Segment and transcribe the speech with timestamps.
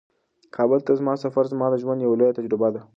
[0.55, 2.81] کابل ته زما سفر زما د ژوند یوه لویه تجربه وه.